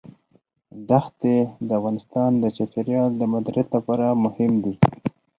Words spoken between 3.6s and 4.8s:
لپاره مهم دي.